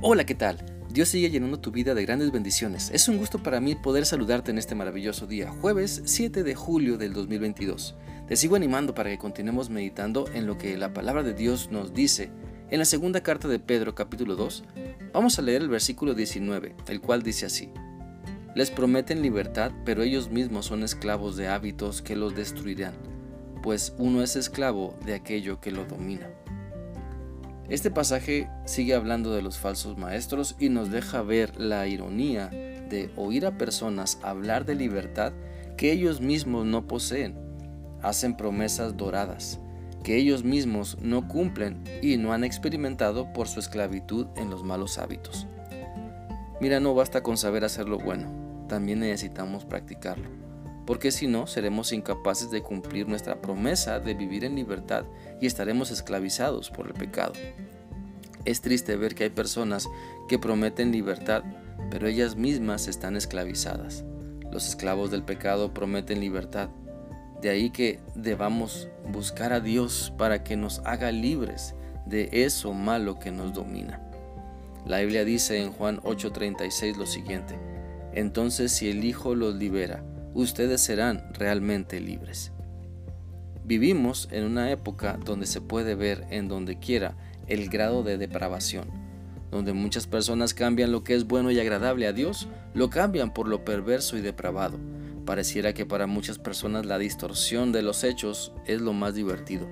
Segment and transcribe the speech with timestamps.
[0.00, 0.58] Hola, ¿qué tal?
[0.90, 2.88] Dios sigue llenando tu vida de grandes bendiciones.
[2.94, 6.98] Es un gusto para mí poder saludarte en este maravilloso día, jueves 7 de julio
[6.98, 7.96] del 2022.
[8.28, 11.94] Te sigo animando para que continuemos meditando en lo que la palabra de Dios nos
[11.94, 12.30] dice.
[12.70, 14.62] En la segunda carta de Pedro capítulo 2,
[15.12, 17.72] vamos a leer el versículo 19, el cual dice así.
[18.54, 22.94] Les prometen libertad, pero ellos mismos son esclavos de hábitos que los destruirán,
[23.64, 26.30] pues uno es esclavo de aquello que lo domina.
[27.68, 33.10] Este pasaje sigue hablando de los falsos maestros y nos deja ver la ironía de
[33.14, 35.32] oír a personas hablar de libertad
[35.76, 37.34] que ellos mismos no poseen.
[38.00, 39.60] Hacen promesas doradas
[40.02, 44.96] que ellos mismos no cumplen y no han experimentado por su esclavitud en los malos
[44.96, 45.46] hábitos.
[46.60, 50.47] Mira, no basta con saber hacer lo bueno, también necesitamos practicarlo
[50.88, 55.04] porque si no seremos incapaces de cumplir nuestra promesa de vivir en libertad
[55.38, 57.34] y estaremos esclavizados por el pecado.
[58.46, 59.86] Es triste ver que hay personas
[60.30, 61.44] que prometen libertad,
[61.90, 64.02] pero ellas mismas están esclavizadas.
[64.50, 66.70] Los esclavos del pecado prometen libertad.
[67.42, 71.74] De ahí que debamos buscar a Dios para que nos haga libres
[72.06, 74.00] de eso malo que nos domina.
[74.86, 77.58] La Biblia dice en Juan 8:36 lo siguiente,
[78.14, 80.02] entonces si el Hijo los libera,
[80.42, 82.52] ustedes serán realmente libres.
[83.64, 87.16] Vivimos en una época donde se puede ver en donde quiera
[87.48, 88.88] el grado de depravación,
[89.50, 93.48] donde muchas personas cambian lo que es bueno y agradable a Dios, lo cambian por
[93.48, 94.78] lo perverso y depravado.
[95.26, 99.68] Pareciera que para muchas personas la distorsión de los hechos es lo más divertido.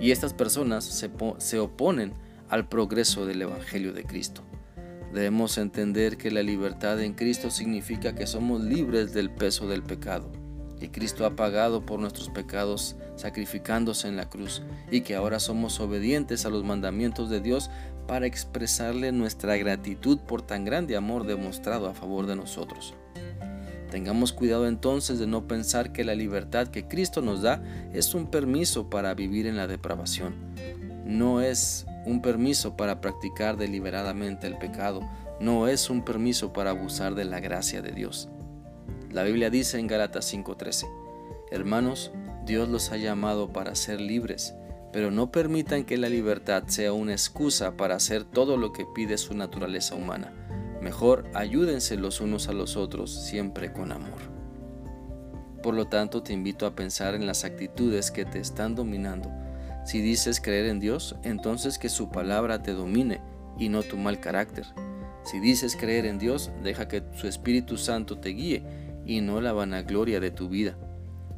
[0.00, 2.14] Y estas personas se, se oponen
[2.48, 4.42] al progreso del Evangelio de Cristo.
[5.12, 10.30] Debemos entender que la libertad en Cristo significa que somos libres del peso del pecado,
[10.78, 15.80] que Cristo ha pagado por nuestros pecados sacrificándose en la cruz y que ahora somos
[15.80, 17.70] obedientes a los mandamientos de Dios
[18.06, 22.94] para expresarle nuestra gratitud por tan grande amor demostrado a favor de nosotros.
[23.90, 27.62] Tengamos cuidado entonces de no pensar que la libertad que Cristo nos da
[27.92, 30.34] es un permiso para vivir en la depravación.
[31.04, 35.00] No es un permiso para practicar deliberadamente el pecado,
[35.40, 38.28] no es un permiso para abusar de la gracia de Dios.
[39.10, 40.86] La Biblia dice en Gálatas 5:13,
[41.50, 42.12] Hermanos,
[42.44, 44.54] Dios los ha llamado para ser libres,
[44.92, 49.18] pero no permitan que la libertad sea una excusa para hacer todo lo que pide
[49.18, 50.32] su naturaleza humana.
[50.80, 54.36] Mejor ayúdense los unos a los otros siempre con amor.
[55.62, 59.28] Por lo tanto, te invito a pensar en las actitudes que te están dominando
[59.86, 63.20] si dices creer en Dios, entonces que su palabra te domine
[63.56, 64.66] y no tu mal carácter.
[65.22, 68.64] Si dices creer en Dios, deja que su Espíritu Santo te guíe
[69.06, 70.76] y no la vanagloria de tu vida.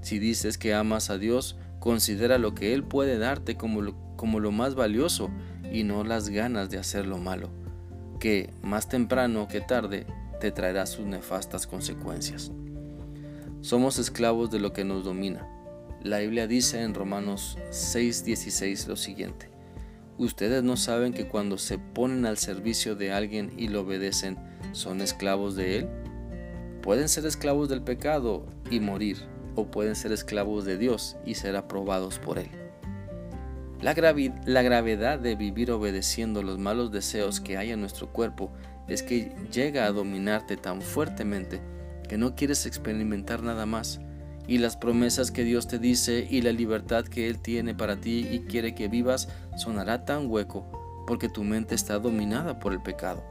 [0.00, 4.40] Si dices que amas a Dios, considera lo que Él puede darte como lo, como
[4.40, 5.28] lo más valioso
[5.70, 7.50] y no las ganas de hacer lo malo,
[8.18, 10.06] que más temprano que tarde
[10.40, 12.50] te traerá sus nefastas consecuencias.
[13.60, 15.46] Somos esclavos de lo que nos domina
[16.02, 19.50] la Biblia dice en Romanos 6:16 lo siguiente,
[20.16, 24.38] ¿ustedes no saben que cuando se ponen al servicio de alguien y lo obedecen,
[24.72, 25.88] son esclavos de él?
[26.82, 29.18] Pueden ser esclavos del pecado y morir,
[29.56, 32.48] o pueden ser esclavos de Dios y ser aprobados por él.
[33.80, 38.50] La, gravedad de vivir obedeciendo los malos deseos que hay en nuestro cuerpo
[38.88, 41.60] es que llega a dominarte tan fuertemente
[42.08, 44.00] que no quieres experimentar nada más
[44.48, 48.26] y las promesas que Dios te dice y la libertad que Él tiene para ti
[48.32, 50.66] y quiere que vivas sonará tan hueco
[51.06, 53.22] porque tu mente está dominada por el pecado.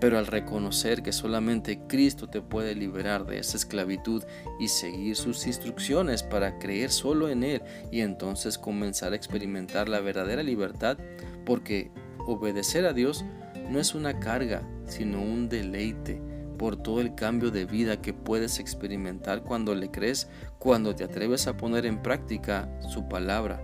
[0.00, 4.22] Pero al reconocer que solamente Cristo te puede liberar de esa esclavitud
[4.60, 10.00] y seguir sus instrucciones para creer solo en Él y entonces comenzar a experimentar la
[10.00, 10.98] verdadera libertad,
[11.44, 11.90] porque
[12.26, 13.24] obedecer a Dios
[13.70, 16.20] no es una carga, sino un deleite
[16.56, 20.28] por todo el cambio de vida que puedes experimentar cuando le crees,
[20.58, 23.60] cuando te atreves a poner en práctica su palabra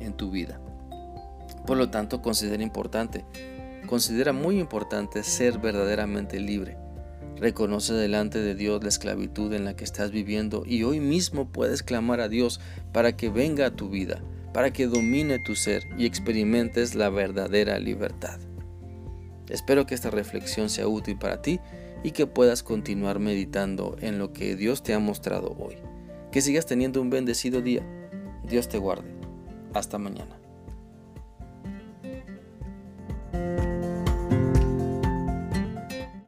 [0.00, 0.60] en tu vida.
[1.66, 3.24] Por lo tanto, considera importante,
[3.86, 6.76] considera muy importante ser verdaderamente libre.
[7.36, 11.82] Reconoce delante de Dios la esclavitud en la que estás viviendo y hoy mismo puedes
[11.82, 12.60] clamar a Dios
[12.92, 14.22] para que venga a tu vida,
[14.54, 18.40] para que domine tu ser y experimentes la verdadera libertad.
[19.50, 21.60] Espero que esta reflexión sea útil para ti
[22.02, 25.76] y que puedas continuar meditando en lo que Dios te ha mostrado hoy.
[26.30, 27.82] Que sigas teniendo un bendecido día.
[28.48, 29.10] Dios te guarde.
[29.74, 30.38] Hasta mañana.